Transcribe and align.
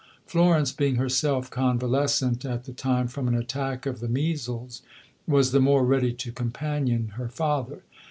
Florence, 0.25 0.71
being 0.71 0.95
herself 0.95 1.51
convalescent 1.51 2.43
at 2.43 2.63
the 2.63 2.73
time 2.73 3.07
from 3.07 3.27
an 3.27 3.35
attack 3.35 3.85
of 3.85 3.99
the 3.99 4.07
measles, 4.07 4.81
was 5.27 5.51
the 5.51 5.61
more 5.61 5.85
ready 5.85 6.11
to 6.11 6.31
companion 6.31 7.09
her 7.17 7.27
father. 7.29 7.83